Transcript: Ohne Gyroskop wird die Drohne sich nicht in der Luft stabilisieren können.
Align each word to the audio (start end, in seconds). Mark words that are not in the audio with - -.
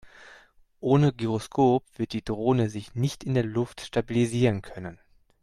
Ohne 0.79 1.13
Gyroskop 1.13 1.85
wird 1.95 2.13
die 2.13 2.23
Drohne 2.25 2.71
sich 2.71 2.95
nicht 2.95 3.23
in 3.23 3.35
der 3.35 3.43
Luft 3.43 3.81
stabilisieren 3.81 4.63
können. 4.63 4.99